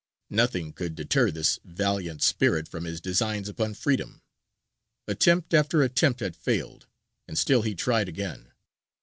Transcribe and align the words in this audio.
Nothing 0.31 0.73
could 0.73 0.95
deter 0.95 1.29
this 1.29 1.59
valiant 1.63 2.23
spirit 2.23 2.67
from 2.67 2.85
his 2.85 2.99
designs 2.99 3.47
upon 3.47 3.75
freedom. 3.75 4.23
Attempt 5.07 5.53
after 5.53 5.83
attempt 5.83 6.21
had 6.21 6.35
failed, 6.35 6.87
and 7.27 7.37
still 7.37 7.61
he 7.61 7.75
tried 7.75 8.09
again. 8.09 8.51